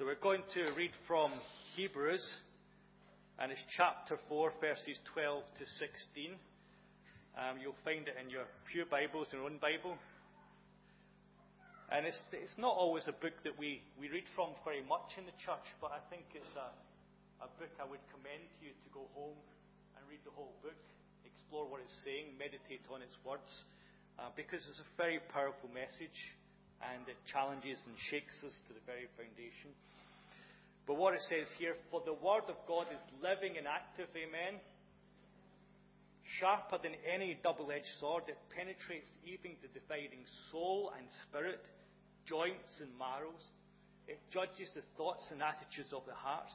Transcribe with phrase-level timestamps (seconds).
[0.00, 1.28] So we're going to read from
[1.76, 2.24] Hebrews,
[3.36, 6.40] and it's chapter 4, verses 12 to 16.
[7.36, 10.00] Um, you'll find it in your Pew Bibles, your own Bible.
[11.92, 15.28] And it's, it's not always a book that we, we read from very much in
[15.28, 16.72] the church, but I think it's a,
[17.44, 19.36] a book I would commend to you to go home
[20.00, 20.80] and read the whole book,
[21.28, 23.68] explore what it's saying, meditate on its words,
[24.16, 26.16] uh, because it's a very powerful message
[26.80, 29.72] and it challenges and shakes us to the very foundation.
[30.88, 34.58] But what it says here, for the word of God is living and active, amen.
[36.40, 41.60] Sharper than any double edged sword, it penetrates even the dividing soul and spirit,
[42.24, 43.44] joints and marrows.
[44.08, 46.54] It judges the thoughts and attitudes of the hearts.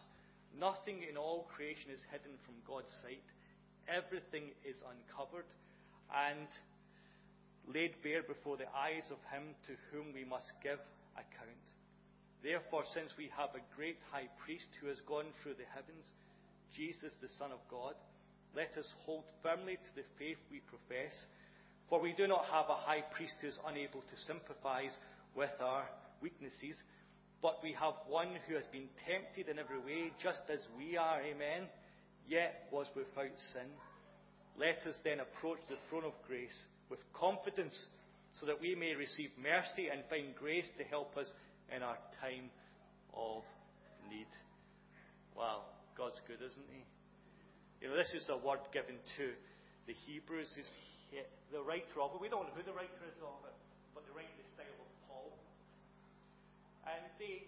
[0.58, 3.24] Nothing in all creation is hidden from God's sight.
[3.86, 5.48] Everything is uncovered
[6.12, 6.50] and
[7.74, 10.80] laid bare before the eyes of Him to whom we must give
[11.18, 11.66] account.
[12.44, 16.06] Therefore, since we have a great high priest who has gone through the heavens,
[16.78, 17.98] Jesus, the Son of God,
[18.54, 21.14] let us hold firmly to the faith we profess.
[21.90, 24.94] For we do not have a high priest who is unable to sympathize
[25.34, 25.90] with our
[26.22, 26.78] weaknesses,
[27.42, 31.22] but we have one who has been tempted in every way, just as we are,
[31.22, 31.68] amen,
[32.30, 33.70] yet was without sin.
[34.58, 36.56] Let us then approach the throne of grace
[36.90, 37.76] with confidence
[38.40, 41.28] so that we may receive mercy and find grace to help us
[41.76, 42.52] in our time
[43.16, 43.44] of
[44.10, 44.30] need.
[45.36, 45.64] Wow,
[45.98, 46.84] God's good, isn't He?
[47.82, 49.26] You know, this is a word given to
[49.88, 50.52] the Hebrews.
[50.60, 50.70] Is
[51.52, 52.20] the writer of it.
[52.20, 53.58] We don't know who the writer is of it,
[53.96, 55.32] but the writer is style of Paul.
[56.84, 57.48] And they,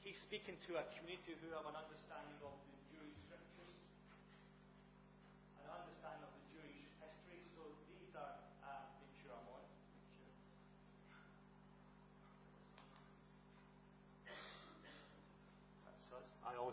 [0.00, 2.56] he's speaking to a community who have an understanding of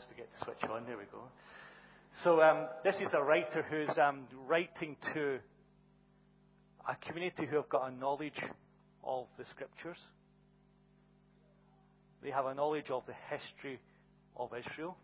[0.10, 0.86] Forget to switch on.
[0.86, 1.24] There we go.
[2.24, 5.40] So um, this is a writer who's um, writing to
[6.88, 8.40] a community who have got a knowledge
[9.04, 9.98] of the scriptures.
[12.24, 13.80] They have a knowledge of the history
[14.38, 14.98] of Israel.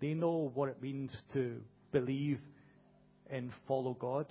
[0.00, 1.60] They know what it means to
[1.92, 2.40] believe
[3.30, 4.26] and follow God.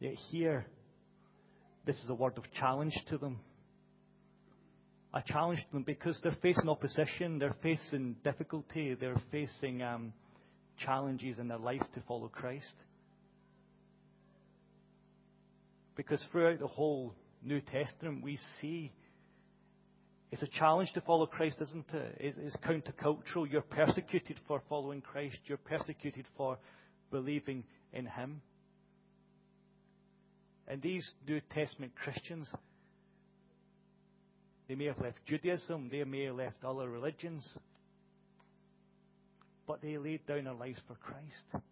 [0.00, 0.66] Yet here,
[1.84, 3.38] this is a word of challenge to them.
[5.16, 10.12] I challenged them because they're facing opposition, they're facing difficulty, they're facing um,
[10.76, 12.74] challenges in their life to follow Christ.
[15.96, 18.92] Because throughout the whole New Testament, we see
[20.30, 22.34] it's a challenge to follow Christ, isn't it?
[22.36, 23.50] It's countercultural.
[23.50, 26.58] You're persecuted for following Christ, you're persecuted for
[27.10, 28.42] believing in Him.
[30.68, 32.52] And these New Testament Christians,
[34.68, 37.48] they may have left Judaism, they may have left other religions,
[39.66, 41.64] but they laid down their lives for Christ.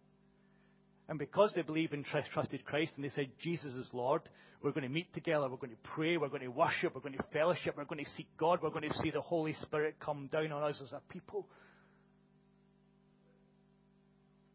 [1.08, 4.22] And because they believe and trusted Christ and they said, Jesus is Lord,
[4.62, 7.16] we're going to meet together, we're going to pray, we're going to worship, we're going
[7.16, 10.28] to fellowship, we're going to seek God, we're going to see the Holy Spirit come
[10.32, 11.46] down on us as a people.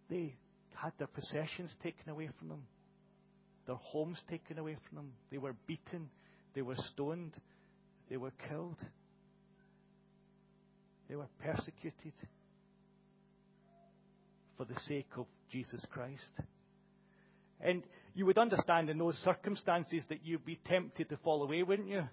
[0.09, 0.33] They
[0.73, 2.63] had their possessions taken away from them,
[3.67, 6.09] their homes taken away from them, they were beaten,
[6.55, 7.33] they were stoned,
[8.09, 8.77] they were killed.
[11.07, 12.13] They were persecuted
[14.57, 16.29] for the sake of Jesus Christ.
[17.61, 17.83] And
[18.13, 22.03] you would understand in those circumstances that you'd be tempted to fall away, wouldn't you?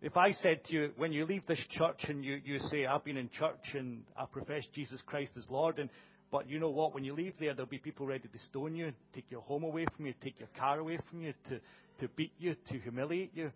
[0.00, 3.04] If I said to you, when you leave this church and you, you say, I've
[3.04, 5.88] been in church and I profess Jesus Christ as Lord, and
[6.30, 6.94] but you know what?
[6.94, 9.86] When you leave there, there'll be people ready to stone you, take your home away
[9.96, 11.60] from you, take your car away from you, to,
[12.00, 13.52] to beat you, to humiliate you.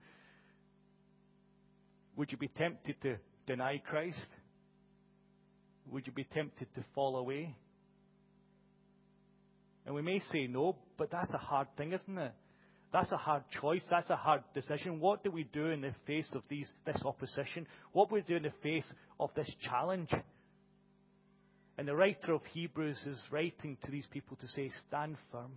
[2.19, 4.19] Would you be tempted to deny Christ?
[5.93, 7.55] Would you be tempted to fall away?
[9.87, 12.33] And we may say no, but that's a hard thing, isn't it?
[12.93, 13.85] That's a hard choice.
[13.89, 14.99] That's a hard decision.
[14.99, 17.69] What do we do in the face of these, this opposition?
[17.93, 20.11] What do we do in the face of this challenge?
[21.79, 25.53] And the writer of Hebrews is writing to these people to say, stand firm.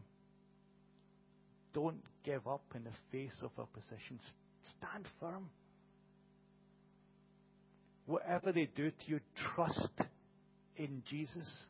[1.74, 4.20] Don't give up in the face of opposition.
[4.78, 5.50] Stand firm.
[8.06, 9.20] Whatever they do to you,
[9.56, 9.92] trust
[10.76, 11.66] in Jesus.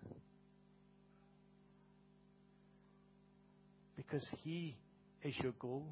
[3.95, 4.75] Because He
[5.23, 5.85] is your goal,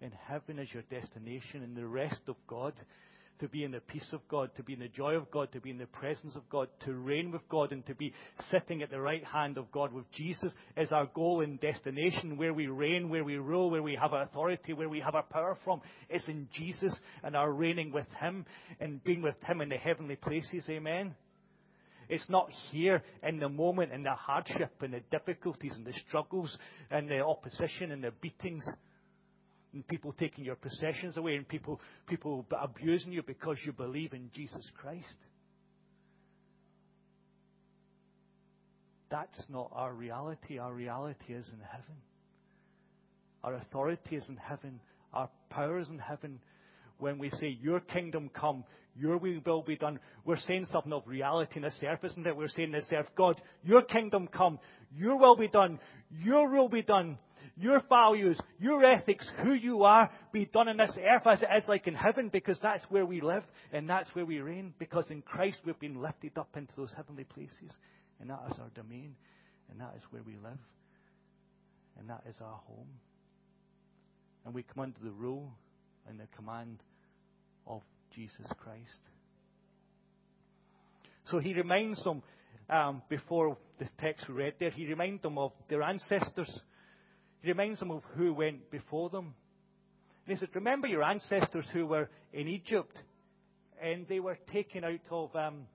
[0.00, 2.74] and heaven is your destination, and the rest of God,
[3.40, 5.60] to be in the peace of God, to be in the joy of God, to
[5.60, 8.12] be in the presence of God, to reign with God, and to be
[8.50, 12.54] sitting at the right hand of God with Jesus as our goal and destination, where
[12.54, 15.80] we reign, where we rule, where we have authority, where we have our power from,
[16.08, 18.44] is in Jesus and our reigning with Him
[18.78, 20.64] and being with Him in the heavenly places.
[20.68, 21.14] Amen.
[22.10, 26.56] It's not here in the moment, in the hardship and the difficulties and the struggles
[26.90, 28.64] and the opposition and the beatings
[29.72, 34.30] and people taking your possessions away and people, people abusing you because you believe in
[34.34, 35.16] Jesus Christ.
[39.10, 40.58] That's not our reality.
[40.58, 41.96] Our reality is in heaven.
[43.42, 44.80] Our authority is in heaven.
[45.12, 46.40] Our power is in heaven.
[46.98, 48.64] When we say, Your kingdom come,
[48.94, 52.36] Your will be done, we're saying something of reality in this earth, isn't it?
[52.36, 54.58] We're saying this earth, God, Your kingdom come,
[54.94, 55.80] Your will be done,
[56.10, 57.18] Your will be done
[57.56, 61.68] your values, your ethics, who you are, be done on this earth as it is
[61.68, 64.74] like in heaven, because that's where we live and that's where we reign.
[64.78, 67.72] Because in Christ we've been lifted up into those heavenly places,
[68.20, 69.14] and that is our domain,
[69.70, 70.58] and that is where we live,
[71.98, 72.88] and that is our home.
[74.44, 75.52] And we come under the rule
[76.08, 76.82] and the command
[77.66, 77.82] of
[78.14, 79.00] Jesus Christ.
[81.24, 82.22] So he reminds them,
[82.68, 86.60] um, before the text we read there, he reminds them of their ancestors
[87.44, 89.34] reminds them of who went before them.
[90.26, 92.96] And he said, Remember your ancestors who were in Egypt,
[93.82, 95.66] and they were taken out of um,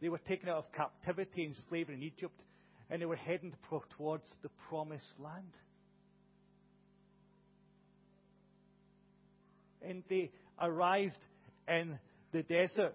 [0.00, 2.40] they were taken out of captivity and slavery in Egypt,
[2.90, 3.52] and they were heading
[3.96, 5.52] towards the promised land.
[9.82, 10.30] And they
[10.60, 11.18] arrived
[11.66, 11.98] in
[12.32, 12.94] the desert.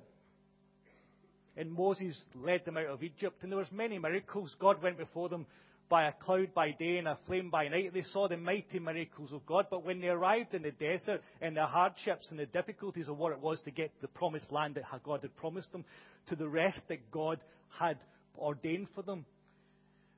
[1.55, 4.55] And Moses led them out of Egypt, and there was many miracles.
[4.59, 5.45] God went before them
[5.93, 7.93] by a cloud by day and a flame by night.
[7.93, 9.67] They saw the mighty miracles of God.
[9.69, 13.31] But when they arrived in the desert and the hardships and the difficulties of what
[13.31, 15.85] it was to get the promised land that God had promised them,
[16.29, 17.39] to the rest that God
[17.79, 17.99] had
[18.35, 19.23] ordained for them,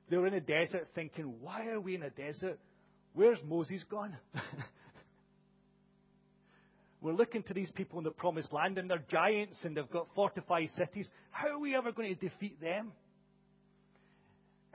[0.10, 2.58] they were in the desert thinking, why are we in a desert?
[3.14, 4.16] Where's Moses gone?
[7.02, 10.08] We're looking to these people in the promised land, and they're giants and they've got
[10.16, 11.10] fortified cities.
[11.32, 12.94] How are we ever going to defeat them?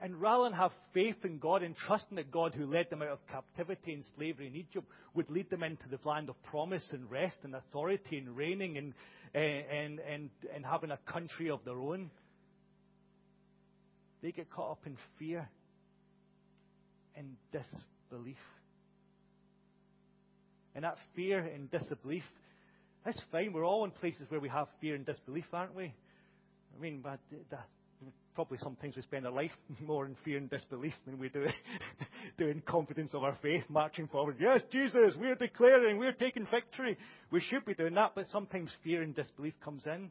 [0.02, 3.08] And rather than have faith in God and trusting that God, who led them out
[3.08, 7.10] of captivity and slavery in Egypt, would lead them into the land of promise and
[7.10, 8.94] rest and authority and reigning and,
[9.34, 12.10] eh, and, and, and having a country of their own,
[14.22, 15.46] they get caught up in fear
[17.14, 18.38] and disbelief.
[20.74, 22.24] And that fear and disbelief,
[23.04, 23.52] that's fine.
[23.52, 25.84] We're all in places where we have fear and disbelief, aren't we?
[25.84, 27.18] I mean, but
[27.50, 27.66] that,
[28.40, 29.50] probably sometimes we spend our life
[29.86, 31.44] more in fear and disbelief than we do,
[32.38, 34.36] do in confidence of our faith, marching forward.
[34.40, 36.96] Yes, Jesus, we're declaring, we're taking victory.
[37.30, 40.10] We should be doing that, but sometimes fear and disbelief comes in.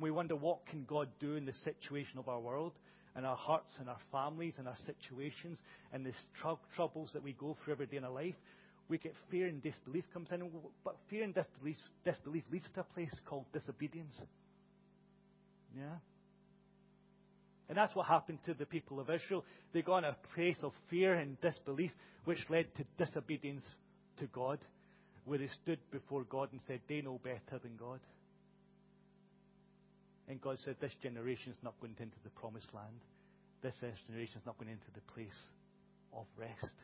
[0.00, 2.72] We wonder what can God do in the situation of our world
[3.14, 5.56] and our hearts and our families and our situations
[5.92, 6.10] and the
[6.42, 8.34] tr- troubles that we go through every day in our life.
[8.88, 10.50] We get fear and disbelief comes in,
[10.84, 14.20] but fear and disbelief, disbelief leads to a place called disobedience.
[15.78, 15.98] Yeah?
[17.70, 19.44] And that's what happened to the people of Israel.
[19.72, 21.92] They got in a place of fear and disbelief,
[22.24, 23.62] which led to disobedience
[24.18, 24.58] to God,
[25.24, 28.00] where they stood before God and said they know better than God.
[30.26, 32.98] And God said, This generation is not going into the promised land.
[33.62, 35.40] This generation is not going into the place
[36.12, 36.74] of rest.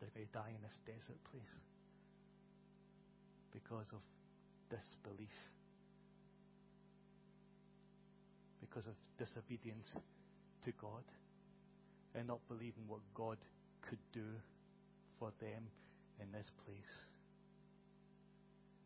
[0.00, 1.52] They're going to die in this desert place
[3.52, 4.00] because of
[4.70, 5.36] disbelief.
[8.70, 9.86] because of disobedience
[10.64, 11.04] to God
[12.14, 13.36] and not believing what God
[13.88, 14.24] could do
[15.18, 15.68] for them
[16.20, 16.94] in this place.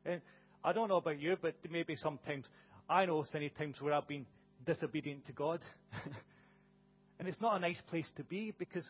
[0.05, 0.21] And
[0.65, 2.45] I don't know about you, but maybe sometimes
[2.91, 4.27] I know many times where I've been
[4.67, 5.61] disobedient to God.
[7.19, 8.85] and it's not a nice place to be because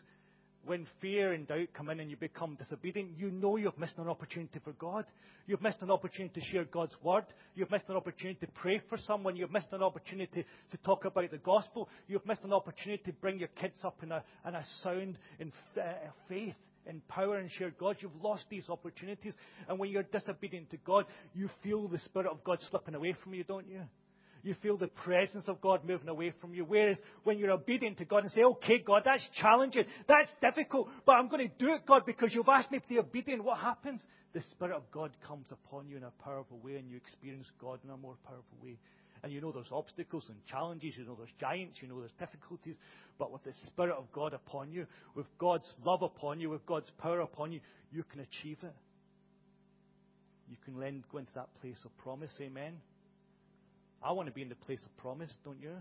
[0.65, 4.07] when fear and doubt come in and you become disobedient, you know you've missed an
[4.07, 5.05] opportunity for God.
[5.47, 7.25] You've missed an opportunity to share God's word.
[7.55, 9.35] You've missed an opportunity to pray for someone.
[9.35, 11.89] You've missed an opportunity to talk about the gospel.
[12.07, 15.51] You've missed an opportunity to bring your kids up in a, in a sound in
[15.77, 15.83] uh,
[16.27, 16.55] faith
[16.87, 17.97] and power and share God.
[17.99, 19.33] You've lost these opportunities.
[19.67, 23.33] And when you're disobedient to God, you feel the Spirit of God slipping away from
[23.33, 23.81] you, don't you?
[24.45, 26.65] You feel the presence of God moving away from you.
[26.65, 29.85] Whereas when you're obedient to God and say, okay, God, that's challenging.
[30.07, 30.87] That's difficult.
[31.03, 33.43] But I'm going to do it, God, because you've asked me to be obedient.
[33.43, 34.03] What happens?
[34.33, 37.79] The Spirit of God comes upon you in a powerful way and you experience God
[37.83, 38.77] in a more powerful way.
[39.23, 42.75] And you know there's obstacles and challenges, you know there's giants, you know there's difficulties,
[43.17, 44.85] but with the Spirit of God upon you,
[45.15, 47.61] with God's love upon you, with God's power upon you,
[47.91, 48.75] you can achieve it.
[50.47, 52.29] you can then go into that place of promise.
[52.39, 52.73] Amen.
[54.03, 55.71] I want to be in the place of promise, don't you?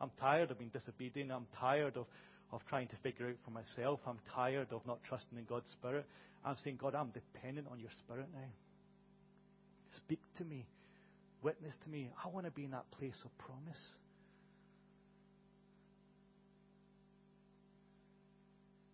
[0.00, 1.30] I'm tired of being disobedient.
[1.30, 2.06] I'm tired of,
[2.52, 4.00] of trying to figure out for myself.
[4.06, 6.04] I'm tired of not trusting in God's Spirit.
[6.44, 8.48] I'm saying, God, I'm dependent on your Spirit now.
[9.96, 10.66] Speak to me.
[11.42, 12.10] Witness to me.
[12.24, 13.80] I want to be in that place of promise.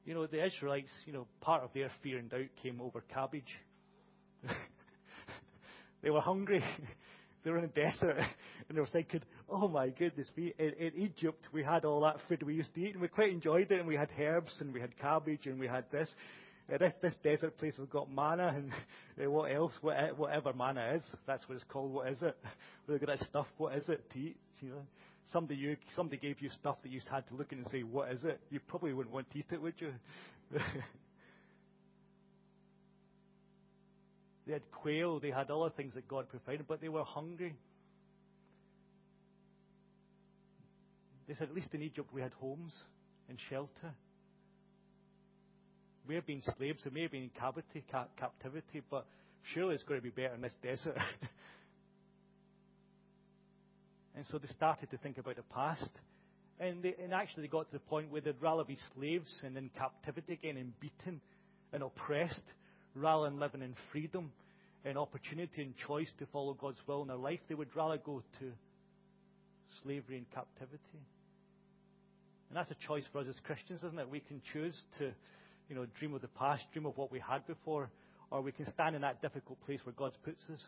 [0.04, 3.58] You know, the Israelites, you know, part of their fear and doubt came over cabbage.
[6.02, 6.62] they were hungry.
[7.48, 8.18] they were in the desert.
[8.68, 12.16] And they were thinking, oh my goodness, we, in, in, Egypt we had all that
[12.28, 14.74] food we used to eat and we quite enjoyed it and we had herbs and
[14.74, 16.10] we had cabbage and we had this.
[16.68, 18.70] And this, this desert place we've got manna and
[19.24, 21.02] uh, what else, what, whatever manna is.
[21.26, 21.94] That's what it's called.
[21.94, 22.36] What is it?
[22.88, 23.46] Look at that stuff.
[23.56, 24.36] What is it to eat?
[24.60, 24.82] You know?
[25.32, 28.12] somebody, you, somebody gave you stuff that you had to look at and say, what
[28.12, 28.38] is it?
[28.50, 29.92] You probably wouldn't want to eat it, would you?
[34.48, 37.54] they had quail, they had other things that God provided, but they were hungry.
[41.28, 42.74] They said, at least in Egypt we had homes
[43.28, 43.92] and shelter.
[46.08, 47.84] We have been slaves, we may have been in captivity,
[48.18, 49.06] captivity, but
[49.52, 50.96] surely it's going to be better in this desert.
[54.16, 55.90] And so they started to think about the past.
[56.58, 59.56] And, they, and actually, they got to the point where they'd rather be slaves and
[59.56, 61.20] in captivity again and beaten
[61.72, 62.42] and oppressed
[62.94, 64.32] rather than living in freedom
[64.84, 67.40] and opportunity and choice to follow God's will in their life.
[67.48, 68.52] They would rather go to
[69.82, 71.02] slavery and captivity.
[72.48, 74.08] And that's a choice for us as Christians, isn't it?
[74.08, 75.12] We can choose to,
[75.68, 77.90] you know, dream of the past, dream of what we had before,
[78.30, 80.64] or we can stand in that difficult place where God puts us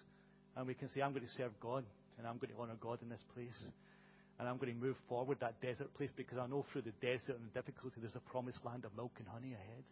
[0.57, 1.85] and we can say, I'm going to serve God
[2.19, 3.57] and I'm going to honor God in this place.
[4.39, 7.37] And I'm going to move forward that desert place because I know through the desert
[7.37, 9.85] and the difficulty there's a promised land of milk and honey ahead.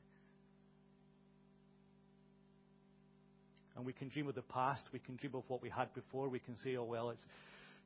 [3.78, 4.82] And we can dream of the past.
[4.92, 6.28] We can dream of what we had before.
[6.28, 7.22] We can say, oh, well, it's,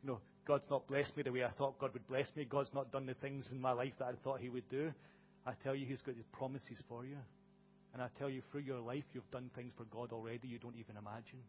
[0.02, 2.46] you know, God's not blessed me the way I thought God would bless me.
[2.46, 4.90] God's not done the things in my life that I thought He would do.
[5.46, 7.18] I tell you, He's got His promises for you.
[7.92, 10.78] And I tell you, through your life, you've done things for God already you don't
[10.78, 11.44] even imagine.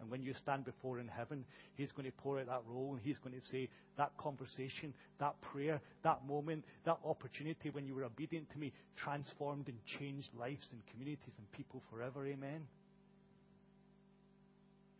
[0.00, 1.44] And when you stand before in heaven,
[1.74, 3.68] He's going to pour out that roll and He's going to say,
[3.98, 9.68] that conversation, that prayer, that moment, that opportunity when you were obedient to me transformed
[9.68, 12.26] and changed lives and communities and people forever.
[12.26, 12.62] Amen.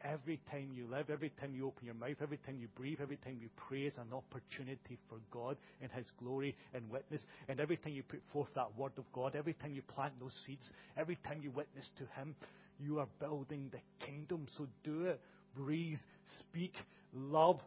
[0.04, 3.18] Every time you live, every time you open your mouth, every time you breathe, every
[3.18, 7.22] time you pray is an opportunity for God and His glory and witness.
[7.48, 10.34] And every time you put forth that word of God, every time you plant those
[10.44, 12.34] seeds, every time you witness to Him,
[12.80, 14.46] you are building the kingdom.
[14.58, 15.20] So do it.
[15.54, 15.98] Breathe,
[16.38, 16.74] speak,
[17.14, 17.60] love,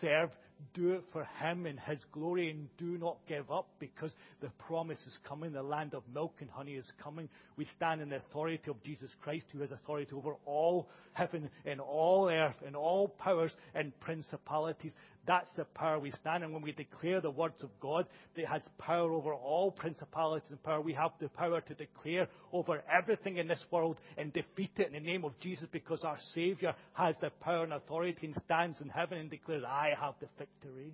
[0.00, 0.30] serve.
[0.74, 4.98] Do it for Him in His glory and do not give up because the promise
[5.06, 5.52] is coming.
[5.52, 7.28] The land of milk and honey is coming.
[7.56, 11.80] We stand in the authority of Jesus Christ who has authority over all heaven and
[11.80, 14.92] all earth and all powers and principalities.
[15.24, 16.52] That's the power we stand in.
[16.52, 20.80] When we declare the words of God that has power over all principalities and power,
[20.80, 24.94] we have the power to declare over everything in this world and defeat it in
[24.94, 28.88] the name of Jesus because our Savior has the power and authority and stands in
[28.88, 30.92] heaven and declares, I have the victory.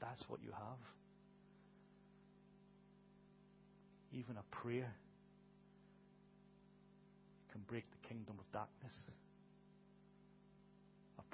[0.00, 0.78] That's what you have.
[4.12, 4.92] Even a prayer
[7.52, 8.92] can break the kingdom of darkness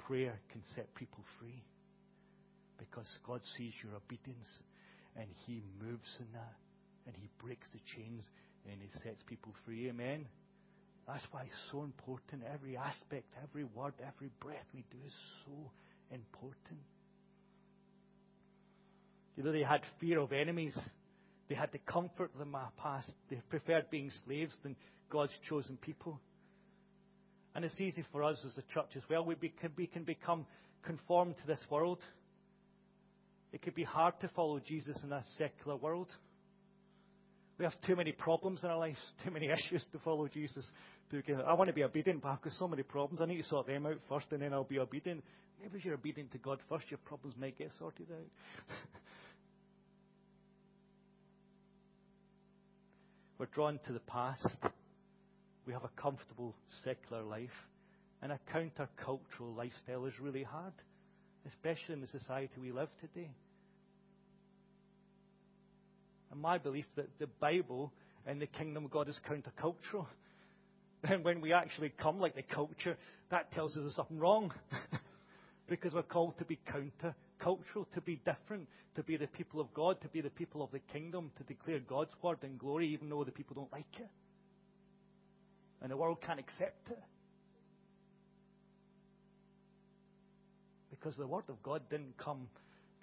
[0.07, 1.63] prayer can set people free
[2.77, 4.47] because God sees your obedience
[5.15, 6.55] and He moves in that
[7.05, 8.27] and He breaks the chains
[8.69, 9.89] and He sets people free.
[9.89, 10.25] Amen.
[11.07, 12.43] That's why it's so important.
[12.53, 15.13] Every aspect, every word, every breath we do is
[15.45, 15.71] so
[16.11, 16.79] important.
[19.35, 20.77] You know, they had fear of enemies.
[21.49, 23.11] They had to comfort them uh, past.
[23.29, 24.75] They preferred being slaves than
[25.09, 26.19] God's chosen people.
[27.53, 29.25] And it's easy for us as a church as well.
[29.25, 30.45] We, can, we can become
[30.83, 31.99] conformed to this world.
[33.51, 36.07] It could be hard to follow Jesus in a secular world.
[37.57, 40.65] We have too many problems in our lives, too many issues to follow Jesus.
[41.13, 43.21] I want to be obedient, but I've got so many problems.
[43.21, 45.21] I need to sort them out first, and then I'll be obedient.
[45.61, 48.25] Maybe if you're obedient to God first, your problems might get sorted out.
[53.37, 54.47] We're drawn to the past
[55.65, 57.49] we have a comfortable secular life.
[58.21, 60.73] And a countercultural lifestyle is really hard,
[61.47, 63.31] especially in the society we live today.
[66.31, 67.91] And my belief that the Bible
[68.27, 70.05] and the kingdom of God is countercultural.
[71.03, 72.95] And when we actually come like the culture,
[73.31, 74.53] that tells us there's something wrong.
[75.67, 79.99] because we're called to be countercultural, to be different, to be the people of God,
[80.01, 83.23] to be the people of the kingdom, to declare God's word and glory, even though
[83.23, 84.09] the people don't like it.
[85.81, 86.99] And the world can't accept it.
[90.89, 92.47] Because the Word of God didn't come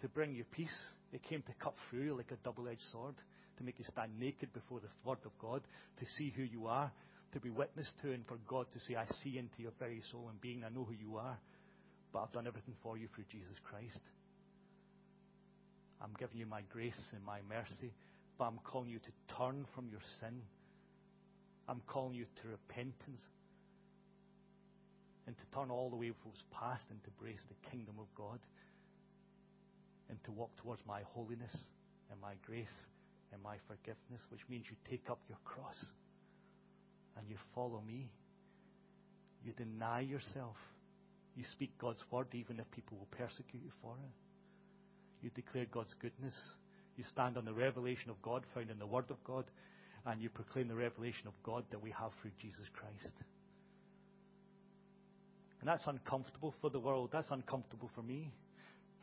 [0.02, 0.68] to bring you peace.
[1.12, 3.14] It came to cut through you like a double edged sword,
[3.56, 5.62] to make you stand naked before the Word of God,
[5.98, 6.92] to see who you are,
[7.32, 10.28] to be witnessed to, and for God to say, I see into your very soul
[10.30, 11.36] and being, I know who you are,
[12.12, 14.00] but I've done everything for you through Jesus Christ.
[16.00, 17.92] I'm giving you my grace and my mercy,
[18.38, 20.40] but I'm calling you to turn from your sin.
[21.68, 23.20] I'm calling you to repentance
[25.26, 28.06] and to turn all the way from what's past and to embrace the kingdom of
[28.16, 28.38] God
[30.08, 31.54] and to walk towards my holiness
[32.10, 32.72] and my grace
[33.32, 35.76] and my forgiveness, which means you take up your cross
[37.18, 38.08] and you follow me.
[39.44, 40.56] You deny yourself.
[41.36, 44.16] You speak God's word even if people will persecute you for it.
[45.22, 46.34] You declare God's goodness.
[46.96, 49.44] You stand on the revelation of God found in the Word of God,
[50.06, 53.12] and you proclaim the revelation of God that we have through Jesus Christ.
[55.60, 57.10] And that's uncomfortable for the world.
[57.12, 58.32] That's uncomfortable for me.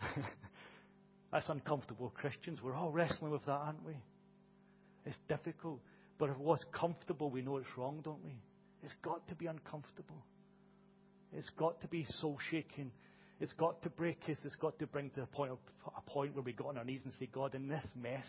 [1.32, 2.60] that's uncomfortable, Christians.
[2.64, 3.96] We're all wrestling with that, aren't we?
[5.06, 5.80] It's difficult.
[6.18, 8.40] But if it was comfortable, we know it's wrong, don't we?
[8.84, 10.24] It's got to be uncomfortable.
[11.34, 12.92] It's got to be soul shaking.
[13.42, 14.38] It's got to break us.
[14.46, 15.52] It's got to bring to a point,
[15.86, 18.26] a point where we go on our knees and say, God, in this mess,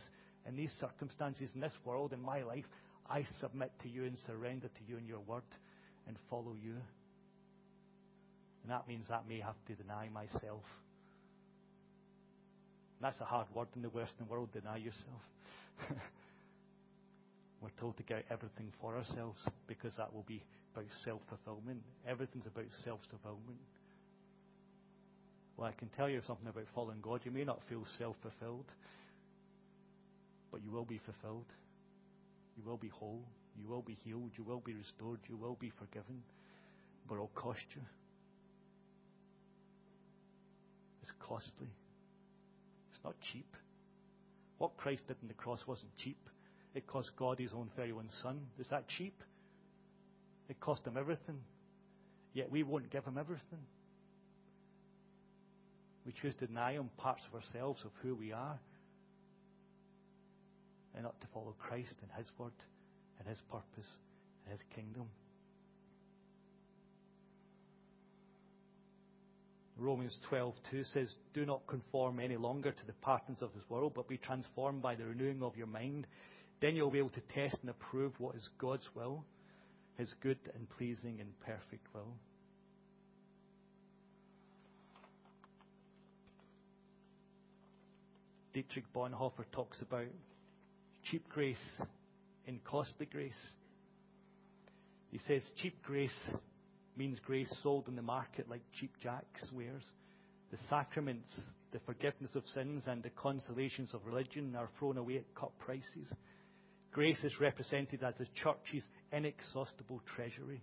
[0.48, 2.64] in these circumstances, in this world, in my life,
[3.08, 5.42] I submit to you and surrender to you and your word
[6.06, 6.74] and follow you.
[8.62, 10.62] And that means that may have to deny myself.
[12.98, 15.22] And that's a hard word in the Western world, deny yourself.
[17.60, 20.42] We're told to get everything for ourselves because that will be
[20.74, 21.82] about self fulfillment.
[22.08, 23.58] Everything's about self fulfillment.
[25.56, 27.20] Well, I can tell you something about following God.
[27.24, 28.66] You may not feel self fulfilled,
[30.50, 31.46] but you will be fulfilled.
[32.56, 33.22] You will be whole.
[33.60, 34.30] You will be healed.
[34.36, 35.20] You will be restored.
[35.28, 36.22] You will be forgiven.
[37.08, 37.82] But it'll cost you.
[41.02, 41.68] It's costly.
[42.90, 43.46] It's not cheap.
[44.58, 46.18] What Christ did on the cross wasn't cheap.
[46.74, 48.40] It cost God his own very own son.
[48.58, 49.14] Is that cheap?
[50.48, 51.40] It cost him everything.
[52.32, 53.60] Yet we won't give him everything.
[56.04, 58.58] We choose to deny him parts of ourselves, of who we are,
[60.96, 62.52] and not to follow Christ and his word
[63.20, 63.88] and his purpose
[64.44, 65.08] and his kingdom.
[69.78, 74.08] Romans 12:2 says, "Do not conform any longer to the patterns of this world, but
[74.08, 76.06] be transformed by the renewing of your mind.
[76.60, 79.22] Then you'll be able to test and approve what is God's will,
[79.98, 82.16] His good and pleasing and perfect will."
[88.54, 90.08] Dietrich Bonhoeffer talks about
[91.10, 91.56] cheap grace
[92.46, 93.32] and costly grace.
[95.10, 96.10] He says cheap grace
[96.96, 99.84] means grace sold in the market like cheap jacks wares.
[100.50, 101.32] The sacraments,
[101.72, 106.08] the forgiveness of sins, and the consolations of religion are thrown away at cut prices.
[106.92, 110.62] Grace is represented as the church's inexhaustible treasury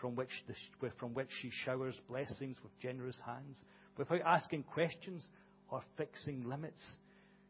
[0.00, 3.56] from which, the, from which she showers blessings with generous hands
[3.96, 5.22] without asking questions
[5.70, 6.80] or fixing limits.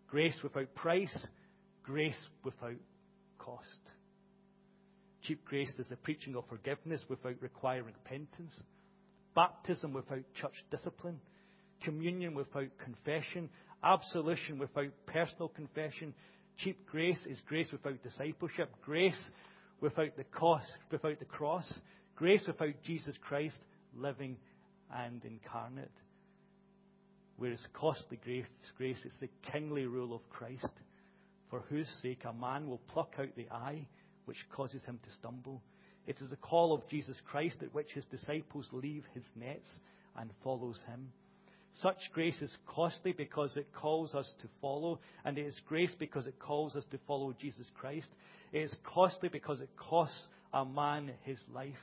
[0.09, 1.27] Grace without price,
[1.88, 2.77] grace without
[3.38, 3.81] cost.
[5.22, 8.55] Cheap grace is the preaching of forgiveness without requiring repentance,
[9.35, 11.18] baptism without church discipline,
[11.83, 13.48] communion without confession,
[13.83, 16.12] absolution without personal confession.
[16.59, 19.18] Cheap grace is grace without discipleship, grace
[19.81, 21.72] without the cost, without the cross,
[22.16, 23.57] grace without Jesus Christ
[23.96, 24.37] living
[24.94, 25.90] and incarnate.
[27.38, 28.44] Whereas costly grace,
[28.77, 30.68] grace is the kingly rule of Christ,
[31.50, 33.87] for whose sake a man will pluck out the eye
[34.26, 35.62] which causes him to stumble.
[36.06, 39.68] It is the call of Jesus Christ at which his disciples leave his nets
[40.16, 41.12] and follows him.
[41.80, 46.26] Such grace is costly because it calls us to follow, and it is grace because
[46.26, 48.08] it calls us to follow Jesus Christ.
[48.52, 51.74] It is costly because it costs a man his life,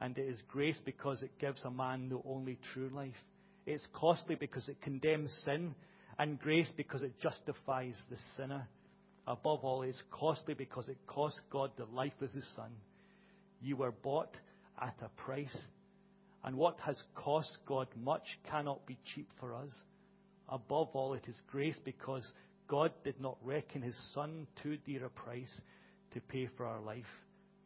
[0.00, 3.14] and it is grace because it gives a man the only true life.
[3.64, 5.74] It is costly because it condemns sin,
[6.18, 8.68] and grace because it justifies the sinner.
[9.26, 12.70] Above all, it's costly because it cost God the life of his son.
[13.60, 14.34] You were bought
[14.80, 15.56] at a price.
[16.44, 19.70] And what has cost God much cannot be cheap for us.
[20.48, 22.32] Above all, it is grace because
[22.66, 25.60] God did not reckon his son too dear a price
[26.14, 27.04] to pay for our life,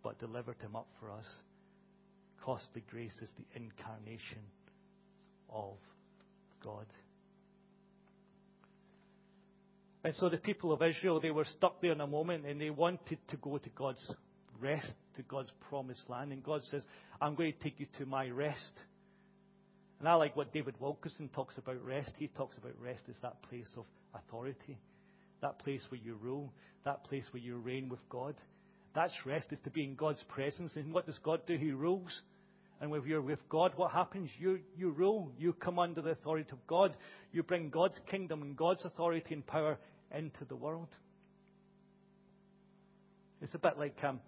[0.02, 1.26] but delivered him up for us.
[2.44, 4.42] Costly grace is the incarnation
[5.50, 5.74] of
[6.62, 6.86] God.
[10.06, 12.70] And so the people of Israel, they were stuck there in a moment and they
[12.70, 14.14] wanted to go to God's
[14.60, 16.30] rest to God's promised land.
[16.30, 16.84] And God says,
[17.20, 18.70] I'm going to take you to my rest.
[19.98, 22.12] And I like what David Wilkerson talks about rest.
[22.18, 24.78] He talks about rest as that place of authority,
[25.42, 26.52] that place where you rule,
[26.84, 28.36] that place where you reign with God.
[28.94, 30.70] That's rest, is to be in God's presence.
[30.76, 31.56] And what does God do?
[31.56, 32.22] He rules.
[32.80, 34.30] And if you're with God, what happens?
[34.38, 35.32] You, you rule.
[35.36, 36.96] You come under the authority of God.
[37.32, 39.78] You bring God's kingdom and God's authority and power
[40.14, 40.88] into the world.
[43.42, 44.20] It's a bit like, um,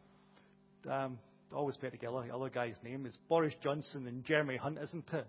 [0.91, 1.19] um,
[1.55, 3.07] always better to get other guy's name.
[3.07, 5.27] It's Boris Johnson and Jeremy Hunt, isn't it?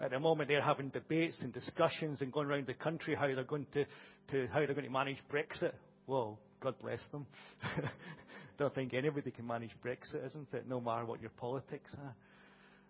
[0.00, 3.42] At the moment, they're having debates and discussions and going around the country how they're
[3.42, 3.84] going to,
[4.30, 5.72] to how they're going to manage Brexit.
[6.06, 7.26] Well, God bless them.
[8.58, 10.68] Don't think anybody can manage Brexit, isn't it?
[10.68, 12.14] No matter what your politics are.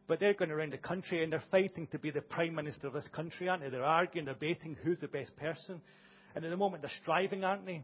[0.07, 2.95] But they're going around the country and they're fighting to be the prime minister of
[2.95, 3.69] this country, aren't they?
[3.69, 5.81] They're arguing, debating who's the best person.
[6.35, 7.83] And at the moment, they're striving, aren't they?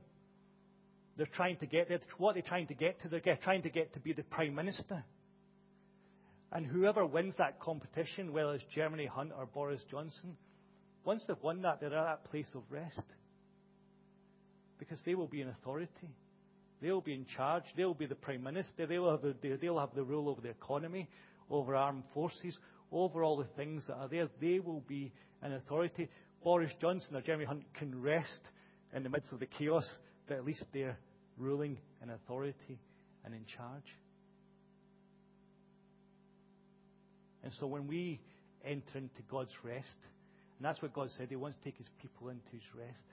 [1.17, 2.01] They're trying to get there.
[2.19, 3.09] What are they trying to get to?
[3.09, 5.05] They're trying to get to be the prime minister.
[6.53, 10.37] And whoever wins that competition, whether it's Jeremy Hunt or Boris Johnson,
[11.05, 13.03] once they've won that, they're at that place of rest.
[14.79, 16.15] Because they will be in authority.
[16.81, 17.65] They'll be in charge.
[17.77, 18.87] They'll be the prime minister.
[18.87, 21.09] They'll have the, they'll have the rule over the economy,
[21.51, 22.59] over armed forces,
[22.93, 24.29] over all the things that are there.
[24.41, 26.09] They will be an authority.
[26.45, 28.51] Boris Johnson or Jeremy Hunt can rest
[28.95, 29.89] in the midst of the chaos,
[30.29, 30.99] but at least they're
[31.39, 32.79] ruling in authority
[33.25, 33.89] and in charge.
[37.43, 38.21] And so when we
[38.65, 39.97] enter into God's rest,
[40.59, 43.05] and that's what God said, He wants to take His people into His rest.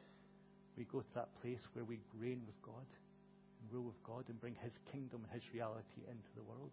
[0.78, 4.40] We go to that place where we reign with God and rule with God and
[4.40, 6.72] bring His kingdom and His reality into the world.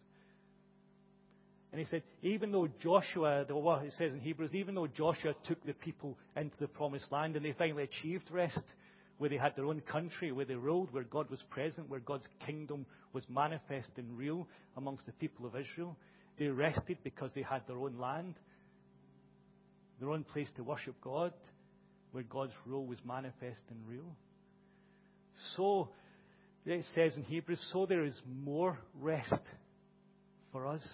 [1.70, 5.62] And he said, even though Joshua, what it says in Hebrews, even though Joshua took
[5.66, 8.62] the people into the promised land and they finally achieved rest,
[9.18, 12.26] where they had their own country, where they ruled, where God was present, where God's
[12.46, 15.96] kingdom was manifest and real amongst the people of Israel,
[16.38, 18.34] they rested because they had their own land,
[20.00, 21.32] their own place to worship God,
[22.12, 24.16] where God's rule was manifest and real.
[25.56, 25.90] So,
[26.64, 29.42] it says in Hebrews, so there is more rest
[30.52, 30.86] for us.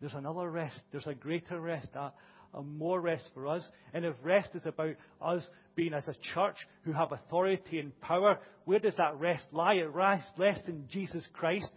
[0.00, 0.80] There's another rest.
[0.92, 2.12] There's a greater rest, a,
[2.54, 3.66] a more rest for us.
[3.92, 8.38] And if rest is about us being as a church who have authority and power,
[8.64, 9.74] where does that rest lie?
[9.74, 11.68] It rests in Jesus Christ,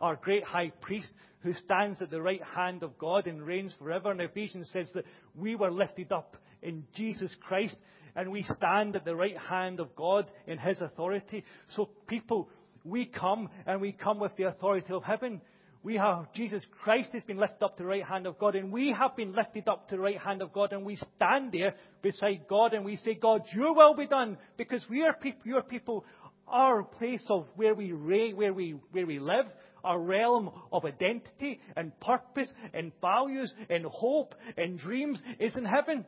[0.00, 1.08] our great high priest
[1.40, 4.10] who stands at the right hand of God and reigns forever.
[4.10, 5.04] And Ephesians says that
[5.34, 7.76] we were lifted up in Jesus Christ
[8.16, 11.44] and we stand at the right hand of God in his authority.
[11.76, 12.48] So people,
[12.84, 15.40] we come and we come with the authority of heaven.
[15.82, 18.72] We have Jesus Christ has been lifted up to the right hand of God, and
[18.72, 21.74] we have been lifted up to the right hand of God, and we stand there
[22.02, 25.62] beside God and we say, God, your will be done, because we are people, your
[25.62, 26.04] people,
[26.48, 29.46] our place of where we where we where we live,
[29.84, 36.04] our realm of identity and purpose and values and hope and dreams is in heaven.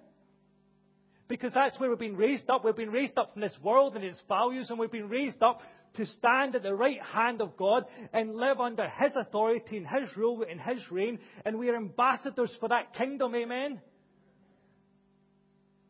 [1.29, 2.65] Because that's where we've been raised up.
[2.65, 5.61] We've been raised up from this world and its values, and we've been raised up
[5.95, 10.17] to stand at the right hand of God and live under His authority and His
[10.17, 13.81] rule and His reign, and we are ambassadors for that kingdom, amen?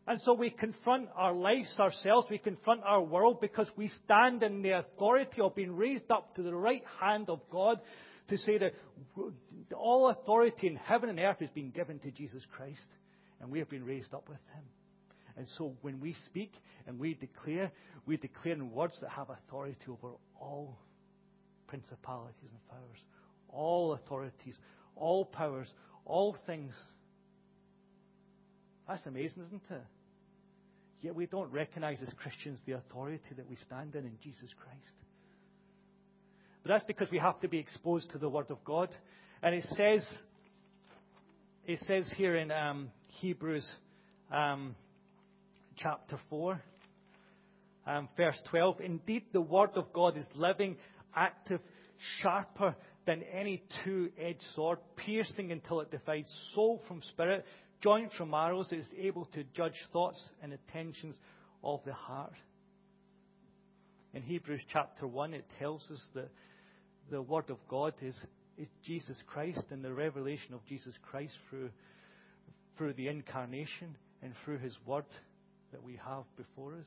[0.07, 4.63] And so we confront our lives ourselves, we confront our world because we stand in
[4.63, 7.79] the authority of being raised up to the right hand of God
[8.29, 8.73] to say that
[9.77, 12.87] all authority in heaven and earth has been given to Jesus Christ,
[13.41, 14.65] and we have been raised up with Him.
[15.41, 16.53] And so when we speak
[16.87, 17.73] and we declare,
[18.05, 20.77] we declare in words that have authority over all
[21.67, 22.99] principalities and powers,
[23.49, 24.59] all authorities,
[24.97, 25.73] all powers,
[26.05, 26.75] all things.
[28.87, 29.83] That's amazing, isn't it?
[31.01, 34.93] Yet we don't recognize as Christians the authority that we stand in in Jesus Christ.
[36.63, 38.91] But that's because we have to be exposed to the Word of God.
[39.43, 40.07] And it says,
[41.67, 42.91] it says here in um,
[43.23, 43.67] Hebrews
[44.31, 44.75] um,
[45.83, 46.63] chapter 4,
[47.87, 48.81] um, verse 12.
[48.81, 50.77] Indeed, the Word of God is living,
[51.15, 51.61] active,
[52.21, 52.75] sharper
[53.07, 57.45] than any two edged sword, piercing until it divides soul from spirit,
[57.83, 61.17] joint from marrow, is able to judge thoughts and intentions
[61.65, 62.33] of the heart.
[64.13, 66.31] In Hebrews chapter 1, it tells us that
[67.11, 68.17] the Word of God is,
[68.59, 71.71] is Jesus Christ and the revelation of Jesus Christ through,
[72.77, 75.05] through the incarnation and through His Word
[75.73, 76.87] that we have before us.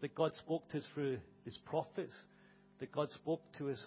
[0.00, 2.12] That God spoke to us through His prophets,
[2.78, 3.78] that God spoke to us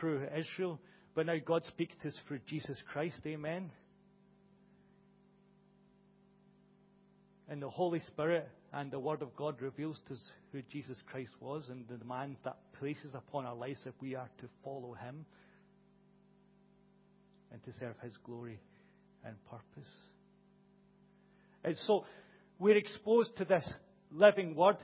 [0.00, 0.80] through Israel,
[1.14, 3.20] but now God speaks to us through Jesus Christ.
[3.26, 3.70] Amen.
[7.48, 11.30] And the Holy Spirit And the Word of God reveals to us who Jesus Christ
[11.38, 15.24] was and the demands that places upon our lives if we are to follow Him
[17.52, 18.58] and to serve His glory
[19.24, 19.90] and purpose.
[21.64, 22.04] And so
[22.58, 23.68] we're exposed to this
[24.12, 24.76] living Word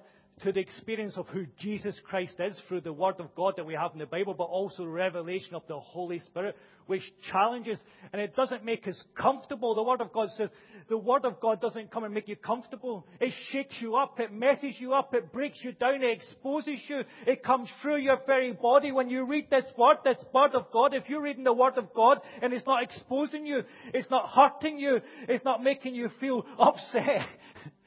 [0.42, 3.74] to the experience of who Jesus Christ is through the Word of God that we
[3.74, 7.78] have in the Bible, but also revelation of the Holy Spirit, which challenges
[8.12, 9.74] and it doesn't make us comfortable.
[9.74, 10.48] The Word of God says
[10.88, 13.06] the Word of God doesn't come and make you comfortable.
[13.20, 17.02] It shakes you up, it messes you up, it breaks you down, it exposes you.
[17.26, 18.92] It comes through your very body.
[18.92, 21.92] When you read this Word, this Word of God, if you're reading the Word of
[21.94, 26.44] God and it's not exposing you, it's not hurting you, it's not making you feel
[26.58, 27.26] upset.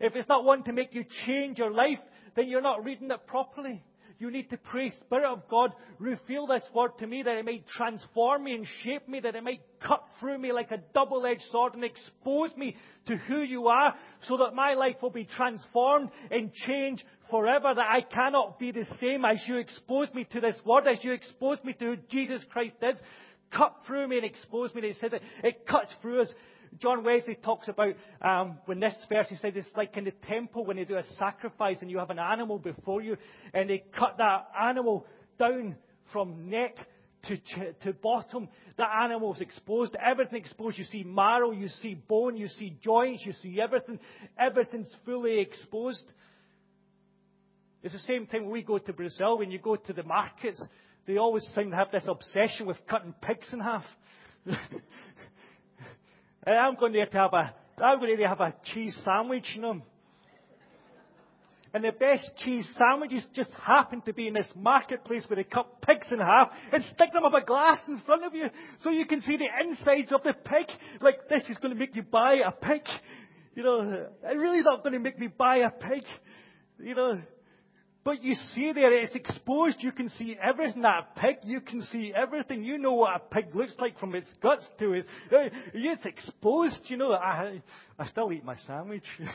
[0.00, 1.98] If it's not one to make you change your life,
[2.34, 3.82] then you're not reading it properly.
[4.18, 7.66] You need to pray, Spirit of God, reveal this word to me that it might
[7.68, 11.74] transform me and shape me, that it might cut through me like a double-edged sword
[11.74, 12.76] and expose me
[13.08, 13.94] to who you are
[14.26, 18.86] so that my life will be transformed and changed forever, that I cannot be the
[19.00, 22.42] same as you expose me to this word, as you expose me to who Jesus
[22.50, 22.96] Christ is.
[23.50, 24.80] Cut through me and expose me.
[24.80, 26.32] They said that it cuts through us
[26.78, 30.64] John Wesley talks about um, when this verse, he says it's like in the temple
[30.64, 33.16] when they do a sacrifice and you have an animal before you
[33.54, 35.06] and they cut that animal
[35.38, 35.76] down
[36.12, 36.76] from neck
[37.24, 37.36] to,
[37.82, 38.48] to bottom.
[38.76, 40.78] The animal's exposed, everything exposed.
[40.78, 43.98] You see marrow, you see bone, you see joints, you see everything.
[44.38, 46.12] Everything's fully exposed.
[47.82, 50.62] It's the same thing when we go to Brazil, when you go to the markets,
[51.06, 53.84] they always seem to have this obsession with cutting pigs in half.
[56.46, 59.82] And I'm going to have a, I'm going to have a cheese sandwich, you know.
[61.74, 65.82] And the best cheese sandwiches just happen to be in this marketplace where they cut
[65.82, 68.46] pigs in half and stick them up a glass in front of you
[68.80, 70.66] so you can see the insides of the pig.
[71.02, 72.82] Like this is going to make you buy a pig.
[73.54, 76.04] You know, it really not going to make me buy a pig.
[76.78, 77.20] You know,
[78.06, 79.78] but you see there, it's exposed.
[79.80, 80.82] You can see everything.
[80.82, 82.62] That pig, you can see everything.
[82.62, 85.08] You know what a pig looks like from its guts to its.
[85.32, 86.78] Uh, it's exposed.
[86.84, 87.60] You know, I,
[87.98, 89.02] I still eat my sandwich.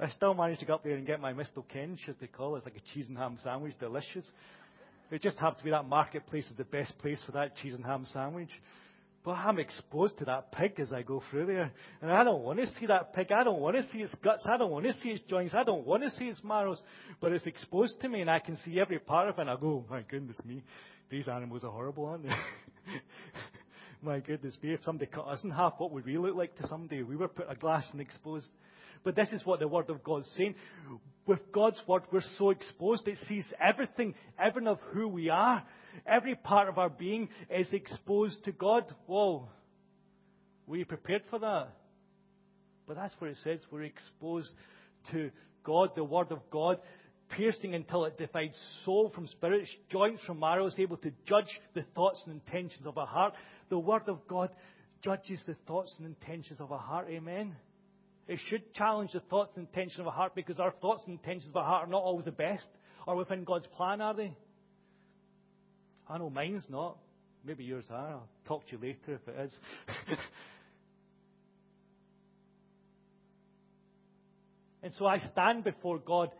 [0.00, 2.54] I still manage to go up there and get my misto quente, as they call
[2.54, 2.60] it.
[2.60, 4.24] It's like a cheese and ham sandwich, delicious.
[5.10, 7.84] It just happens to be that marketplace is the best place for that cheese and
[7.84, 8.48] ham sandwich.
[9.22, 11.70] But I'm exposed to that pig as I go through there.
[12.00, 13.30] And I don't want to see that pig.
[13.32, 14.46] I don't want to see its guts.
[14.46, 15.54] I don't want to see its joints.
[15.54, 16.80] I don't want to see its marrows.
[17.20, 19.42] But it's exposed to me and I can see every part of it.
[19.42, 20.62] And I go, my goodness me,
[21.10, 22.30] these animals are horrible, aren't they?
[24.02, 26.66] my goodness me, if somebody cut us in half, what would we look like to
[26.66, 27.02] somebody?
[27.02, 28.48] We were put a glass and exposed.
[29.04, 30.54] But this is what the Word of God's saying.
[31.26, 33.06] With God's Word, we're so exposed.
[33.08, 35.62] It sees everything, everything of who we are.
[36.06, 38.84] Every part of our being is exposed to God.
[39.06, 39.48] Whoa.
[40.66, 41.68] Were you prepared for that?
[42.86, 44.52] But that's where it says we're exposed
[45.12, 45.30] to
[45.64, 46.78] God, the Word of God,
[47.30, 51.84] piercing until it divides soul from spirit, joints from marrow, is able to judge the
[51.94, 53.34] thoughts and intentions of our heart.
[53.68, 54.50] The Word of God
[55.02, 57.06] judges the thoughts and intentions of our heart.
[57.10, 57.54] Amen.
[58.28, 61.50] It should challenge the thoughts and intentions of our heart because our thoughts and intentions
[61.50, 62.68] of our heart are not always the best
[63.06, 64.36] or within God's plan, are they?
[66.08, 66.96] I know mine's not.
[67.44, 68.08] Maybe yours are.
[68.08, 69.58] I'll talk to you later if it is.
[74.82, 76.30] and so I stand before God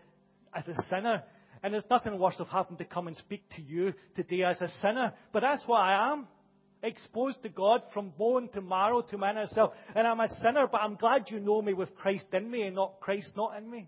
[0.54, 1.22] as a sinner.
[1.62, 4.68] And there's nothing worse of having to come and speak to you today as a
[4.80, 5.12] sinner.
[5.32, 6.26] But that's what I am.
[6.82, 9.72] Exposed to God from bone to marrow to man itself.
[9.94, 12.76] And I'm a sinner, but I'm glad you know me with Christ in me and
[12.76, 13.86] not Christ not in me.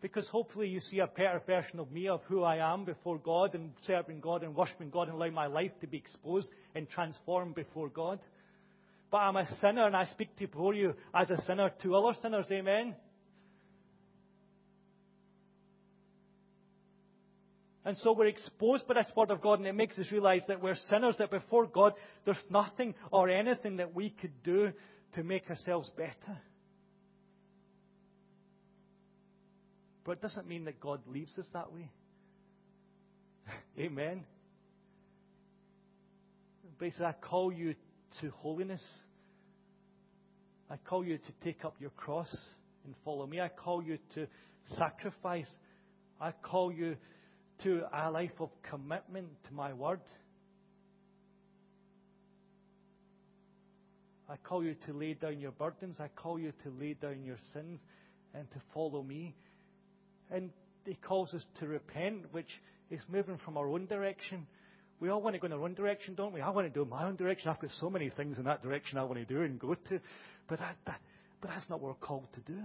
[0.00, 3.56] Because hopefully you see a better version of me, of who I am before God
[3.56, 7.56] and serving God and worshiping God and allowing my life to be exposed and transformed
[7.56, 8.20] before God.
[9.10, 12.16] But I'm a sinner and I speak to before you as a sinner to other
[12.22, 12.46] sinners.
[12.52, 12.94] Amen.
[17.88, 20.60] And so we're exposed by this Word of God, and it makes us realize that
[20.60, 21.94] we're sinners, that before God,
[22.26, 24.72] there's nothing or anything that we could do
[25.14, 26.38] to make ourselves better.
[30.04, 31.90] But it doesn't mean that God leaves us that way.
[33.78, 34.22] Amen.
[36.78, 37.74] Basically, I call you
[38.20, 38.84] to holiness.
[40.70, 42.36] I call you to take up your cross
[42.84, 43.40] and follow me.
[43.40, 44.26] I call you to
[44.76, 45.48] sacrifice.
[46.20, 46.98] I call you
[47.64, 50.00] to a life of commitment to my word.
[54.28, 55.96] I call you to lay down your burdens.
[55.98, 57.80] I call you to lay down your sins
[58.34, 59.34] and to follow me.
[60.30, 60.50] And
[60.84, 62.50] he calls us to repent, which
[62.90, 64.46] is moving from our own direction.
[65.00, 66.40] We all want to go in our own direction, don't we?
[66.40, 67.50] I want to do my own direction.
[67.50, 70.00] I've got so many things in that direction I want to do and go to.
[70.48, 70.72] But I,
[71.40, 72.58] But that's not what we're called to do.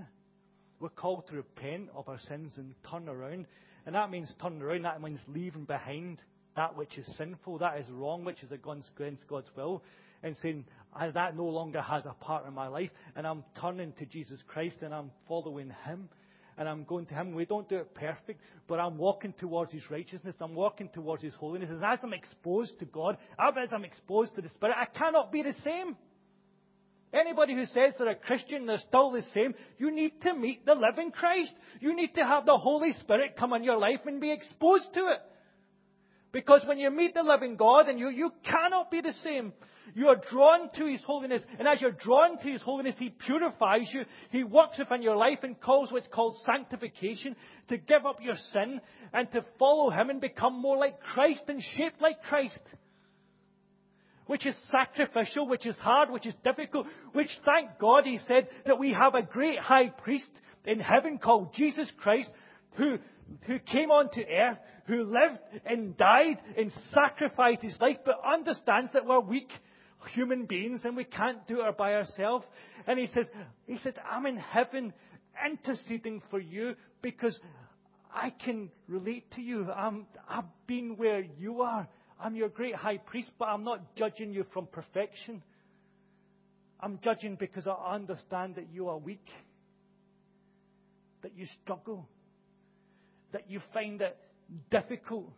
[0.80, 3.46] We're called to repent of our sins and turn around.
[3.86, 4.84] And that means turning around.
[4.84, 6.20] That means leaving behind
[6.56, 8.92] that which is sinful, that is wrong, which is against
[9.28, 9.84] God's will,
[10.22, 10.66] and saying,
[11.14, 14.78] that no longer has a part in my life, and I'm turning to Jesus Christ
[14.82, 16.10] and I'm following Him.
[16.56, 17.34] And I'm going to Him.
[17.34, 20.36] We don't do it perfect, but I'm walking towards His righteousness.
[20.40, 21.72] I'm walking towards His holiness.
[21.72, 25.42] And as I'm exposed to God, as I'm exposed to the Spirit, I cannot be
[25.42, 25.98] the same.
[27.14, 30.74] Anybody who says they're a Christian, they're still the same, you need to meet the
[30.74, 31.54] living Christ.
[31.80, 35.00] You need to have the Holy Spirit come in your life and be exposed to
[35.00, 35.20] it.
[36.32, 39.54] Because when you meet the living God and you, you cannot be the same.
[39.94, 41.44] You are drawn to His holiness.
[41.60, 44.06] And as you're drawn to His holiness, He purifies you.
[44.32, 47.36] He works within your life and calls what's called sanctification
[47.68, 48.82] to give up your sin
[49.14, 52.60] and to follow Him and become more like Christ and shaped like Christ
[54.28, 58.80] which is sacrificial, which is hard, which is difficult, which thank God he said that
[58.80, 60.30] we have a great high priest
[60.66, 62.30] in heaven called Jesus Christ
[62.76, 62.98] who,
[63.46, 69.06] who came onto earth, who lived and died and sacrificed his life, but understands that
[69.06, 69.50] we're weak
[70.14, 72.46] human beings and we can't do it by ourselves.
[72.88, 73.28] And he says,
[73.66, 74.94] he said, I'm in heaven
[75.46, 77.38] interceding for you because
[78.14, 79.72] I can relate to you.
[79.72, 81.88] I'm, I've been where you are.
[82.24, 85.44] I'm your great high priest, but I'm not judging you from perfection.
[86.80, 89.28] I'm judging because I understand that you are weak,
[91.22, 92.08] that you struggle,
[93.34, 94.18] that you find it
[94.72, 95.30] difficult.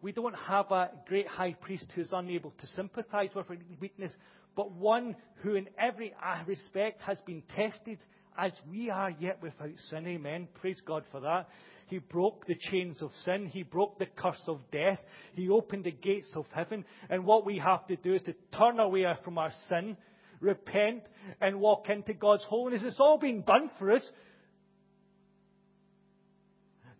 [0.00, 3.46] We don't have a great high priest who's unable to sympathize with
[3.80, 4.12] weakness,
[4.54, 6.14] but one who, in every
[6.46, 7.98] respect, has been tested
[8.38, 10.06] as we are yet without sin.
[10.06, 10.46] Amen.
[10.60, 11.48] Praise God for that.
[11.88, 13.46] He broke the chains of sin.
[13.46, 15.00] He broke the curse of death.
[15.34, 16.84] He opened the gates of heaven.
[17.10, 19.96] And what we have to do is to turn away from our sin,
[20.40, 21.02] repent,
[21.40, 22.82] and walk into God's holiness.
[22.84, 24.08] It's all been done for us.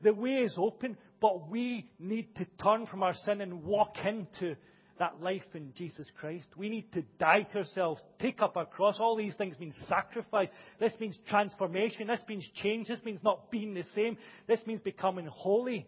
[0.02, 4.56] The way is open, but we need to turn from our sin and walk into
[4.98, 6.46] that life in Jesus Christ.
[6.56, 8.98] We need to die to ourselves, take up our cross.
[9.00, 10.48] All these things mean sacrifice.
[10.80, 12.08] This means transformation.
[12.08, 12.88] This means change.
[12.88, 14.16] This means not being the same.
[14.46, 15.86] This means becoming holy.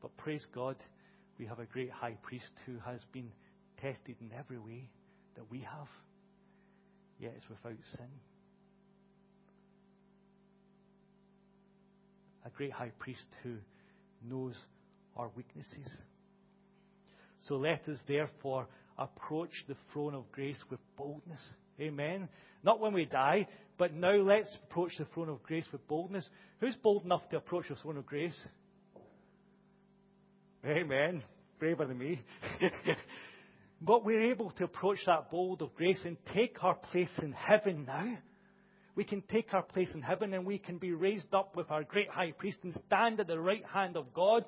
[0.00, 0.76] But praise God,
[1.38, 3.30] we have a great high priest who has been
[3.80, 4.88] tested in every way
[5.36, 5.88] that we have,
[7.18, 8.08] yet is without sin.
[12.48, 13.54] A great high priest who
[14.28, 14.54] knows
[15.16, 15.88] our weaknesses.
[17.46, 18.66] So let us therefore
[18.98, 21.40] approach the throne of grace with boldness.
[21.80, 22.28] Amen.
[22.64, 23.46] Not when we die,
[23.78, 26.28] but now let's approach the throne of grace with boldness.
[26.60, 28.38] Who's bold enough to approach the throne of grace?
[30.64, 31.22] Amen.
[31.60, 32.20] Braver than me.
[33.80, 37.84] but we're able to approach that bold of grace and take our place in heaven
[37.86, 38.18] now.
[38.98, 41.84] We can take our place in heaven and we can be raised up with our
[41.84, 44.44] great high priest and stand at the right hand of God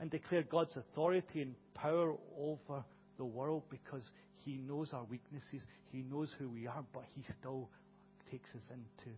[0.00, 2.82] and declare God's authority and power over
[3.18, 4.02] the world because
[4.44, 7.68] He knows our weaknesses, He knows who we are, but He still
[8.32, 9.16] takes us into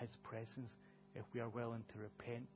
[0.00, 0.72] His presence
[1.14, 2.48] if we are willing to repent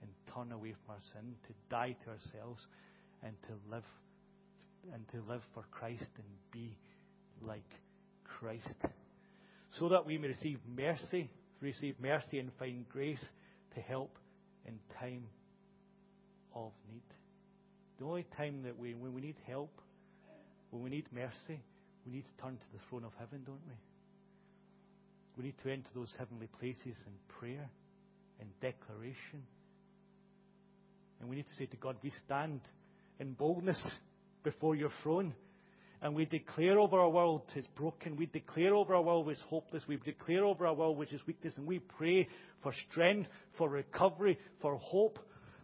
[0.00, 2.66] and turn away from our sin, to die to ourselves,
[3.22, 3.84] and to live
[4.94, 6.78] and to live for Christ and be
[7.42, 7.68] like
[8.24, 8.74] Christ
[9.78, 11.30] so that we may receive mercy,
[11.60, 13.24] receive mercy and find grace
[13.74, 14.16] to help
[14.66, 15.24] in time
[16.54, 17.02] of need.
[17.98, 19.70] The only time that we, when we need help,
[20.70, 21.60] when we need mercy,
[22.06, 23.74] we need to turn to the throne of heaven, don't we?
[25.36, 27.68] We need to enter those heavenly places in prayer,
[28.40, 29.42] in declaration.
[31.20, 32.60] And we need to say to God, we stand
[33.18, 33.80] in boldness
[34.42, 35.34] before your throne.
[36.02, 38.16] And we declare over our world is broken.
[38.16, 39.82] We declare over our world which is hopeless.
[39.86, 41.54] We declare over our world which is weakness.
[41.56, 42.26] And we pray
[42.62, 45.18] for strength, for recovery, for hope,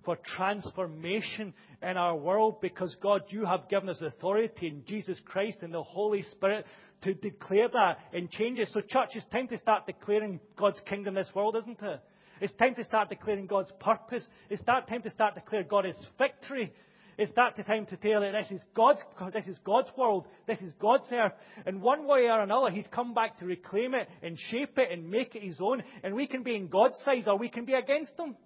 [0.05, 5.59] for transformation in our world because God, you have given us authority in Jesus Christ
[5.62, 6.66] and the Holy Spirit
[7.03, 8.68] to declare that and change it.
[8.72, 12.00] So church, it's time to start declaring God's kingdom in this world, isn't it?
[12.40, 14.27] It's time to start declaring God's purpose.
[14.50, 16.73] It's time to start declaring God's victory.
[17.19, 19.00] It's that time to tell that this is God's,
[19.33, 21.33] this is God's world, this is God's earth.
[21.64, 25.10] And one way or another, He's come back to reclaim it and shape it and
[25.10, 25.83] make it His own.
[26.02, 28.37] And we can be in God's side or we can be against Him.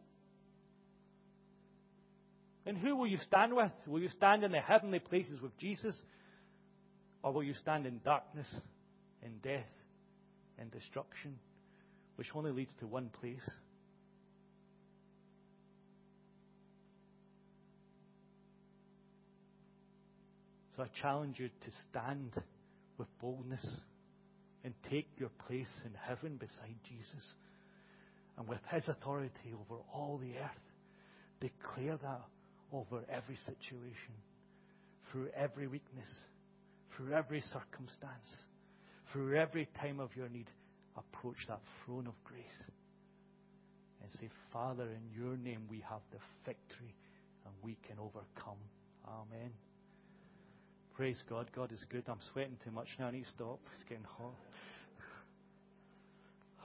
[2.64, 3.72] And who will you stand with?
[3.88, 6.00] Will you stand in the heavenly places with Jesus?
[7.24, 8.46] Or will you stand in darkness,
[9.24, 9.66] in death,
[10.60, 11.38] in destruction,
[12.14, 13.48] which only leads to one place?
[20.80, 22.32] So I challenge you to stand
[22.96, 23.66] with boldness
[24.64, 27.34] and take your place in heaven beside Jesus.
[28.38, 30.64] And with his authority over all the earth,
[31.38, 32.22] declare that
[32.72, 34.14] over every situation,
[35.12, 36.08] through every weakness,
[36.96, 38.44] through every circumstance,
[39.12, 40.48] through every time of your need.
[40.96, 42.70] Approach that throne of grace
[44.02, 46.94] and say, Father, in your name we have the victory
[47.44, 48.56] and we can overcome.
[49.06, 49.50] Amen.
[51.00, 51.48] Praise God.
[51.56, 52.02] God is good.
[52.08, 53.06] I'm sweating too much now.
[53.06, 53.58] I need to stop.
[53.74, 54.34] It's getting hot.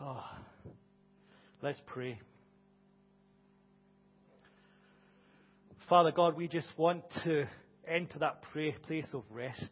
[0.01, 0.23] Oh.
[1.61, 2.19] Let's pray.
[5.87, 7.45] Father God, we just want to
[7.87, 9.71] enter that place of rest.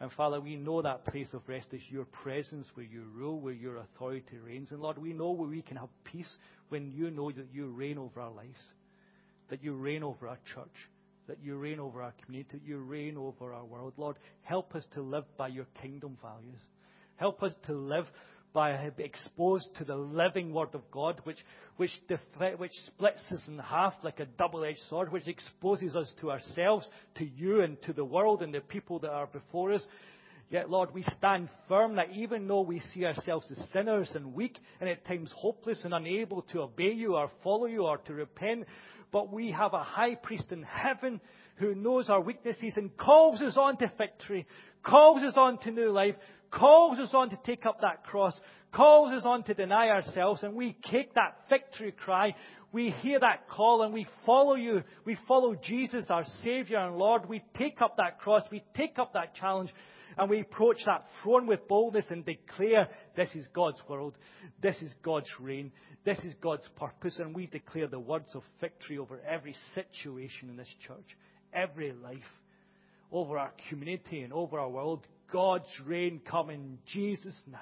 [0.00, 3.54] And Father, we know that place of rest is your presence, where you rule, where
[3.54, 4.72] your authority reigns.
[4.72, 6.36] And Lord, we know where we can have peace
[6.70, 8.58] when you know that you reign over our lives,
[9.48, 10.90] that you reign over our church,
[11.32, 13.94] that you reign over our community, that you reign over our world.
[13.96, 16.60] Lord, help us to live by your kingdom values.
[17.16, 18.04] Help us to live
[18.52, 21.38] by being exposed to the living Word of God, which,
[21.78, 21.90] which,
[22.58, 26.86] which splits us in half like a double edged sword, which exposes us to ourselves,
[27.14, 29.82] to you, and to the world and the people that are before us.
[30.50, 34.58] Yet, Lord, we stand firm that even though we see ourselves as sinners and weak
[34.80, 38.66] and at times hopeless and unable to obey you or follow you or to repent,
[39.12, 41.20] but we have a high priest in heaven
[41.56, 44.46] who knows our weaknesses and calls us on to victory,
[44.82, 46.14] calls us on to new life,
[46.50, 48.38] calls us on to take up that cross,
[48.72, 52.34] calls us on to deny ourselves, and we take that victory cry.
[52.72, 54.82] We hear that call and we follow you.
[55.04, 57.28] We follow Jesus, our Savior and Lord.
[57.28, 58.42] We take up that cross.
[58.50, 59.70] We take up that challenge.
[60.16, 64.14] And we approach that throne with boldness and declare this is God's world.
[64.62, 65.72] This is God's reign.
[66.04, 67.18] This is God's purpose.
[67.18, 71.16] And we declare the words of victory over every situation in this church,
[71.52, 72.18] every life,
[73.10, 75.06] over our community and over our world.
[75.32, 77.58] God's reign come in Jesus now.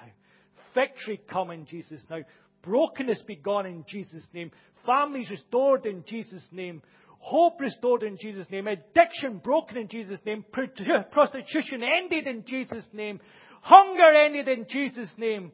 [0.73, 2.19] Victory come in Jesus now.
[2.63, 4.51] Brokenness be gone in Jesus' name.
[4.85, 6.81] Families restored in Jesus' name.
[7.21, 8.67] Hope restored in Jesus' name.
[8.67, 10.43] Addiction broken in Jesus' name.
[11.11, 13.19] Prostitution ended in Jesus' name.
[13.61, 15.51] Hunger ended in Jesus' name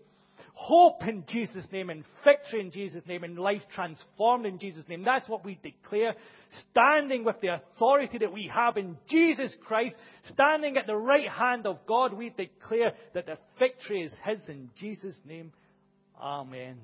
[0.60, 5.04] hope in Jesus' name and victory in Jesus' name and life transformed in Jesus' name.
[5.04, 6.16] That's what we declare.
[6.72, 9.96] Standing with the authority that we have in Jesus Christ,
[10.34, 14.72] standing at the right hand of God, we declare that the victory is His in
[14.76, 15.54] Jesus' name.
[16.20, 16.78] Amen.